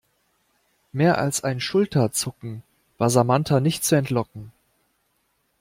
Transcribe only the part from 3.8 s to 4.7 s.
zu entlocken.